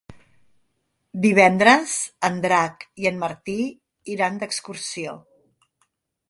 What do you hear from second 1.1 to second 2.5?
Divendres en